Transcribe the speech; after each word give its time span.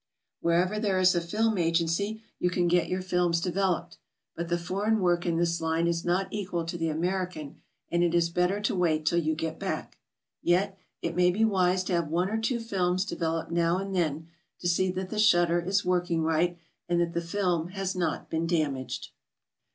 Wherever 0.39 0.79
there 0.79 0.97
is 0.97 1.13
a 1.13 1.21
film 1.21 1.59
agency, 1.59 2.23
you 2.39 2.49
can 2.49 2.67
get 2.67 2.89
your 2.89 3.03
films 3.03 3.39
developed, 3.39 3.99
but 4.35 4.47
the 4.49 4.57
foreign 4.57 4.99
work 4.99 5.27
in 5.27 5.37
this 5.37 5.61
line 5.61 5.85
is 5.85 6.03
not 6.03 6.27
equal 6.31 6.65
to 6.65 6.75
the 6.75 6.89
American, 6.89 7.61
and 7.91 8.03
it 8.03 8.15
is 8.15 8.31
better 8.31 8.59
to 8.61 8.73
wait 8.73 9.05
till 9.05 9.19
you 9.19 9.35
get 9.35 9.59
back. 9.59 9.99
Yet, 10.41 10.75
208 11.03 11.03
GOING 11.03 11.09
ABROAD? 11.13 11.13
it 11.13 11.15
may 11.17 11.31
be 11.37 11.45
wise 11.45 11.83
to 11.83 11.93
have 11.93 12.07
one 12.07 12.29
or 12.31 12.41
two 12.41 12.59
films 12.59 13.05
developed 13.05 13.51
now 13.51 13.77
and 13.77 13.93
then, 13.93 14.27
to 14.57 14.67
see 14.67 14.89
that 14.89 15.11
the 15.11 15.19
shutter 15.19 15.59
is 15.61 15.85
working 15.85 16.23
right 16.23 16.57
and 16.89 16.99
that 16.99 17.13
the 17.13 17.21
film 17.21 17.67
has 17.67 17.95
not 17.95 18.27
beeen 18.27 18.47
damaged. 18.47 19.09